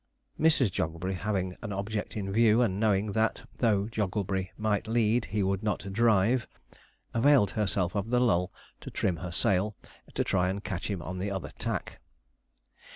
[0.39, 0.71] Mrs.
[0.71, 5.61] Jogglebury having an object in view, and knowing that, though Jogglebury might lead, he would
[5.61, 6.47] not drive,
[7.13, 9.75] availed herself of the lull to trim her sail,
[10.15, 11.99] to try and catch him on the other tack.